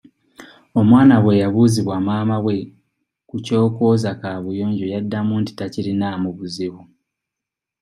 Omwana 0.79 1.15
bwe 1.23 1.39
yabuuzibwa 1.41 1.95
maama 2.07 2.37
we 2.45 2.55
ku 3.29 3.35
ky'okwoza 3.45 4.09
kaabuyonjo 4.21 4.85
yaddamu 4.93 5.33
nti 5.41 5.51
takirinaamu 5.59 6.27
buzibu. 6.37 6.81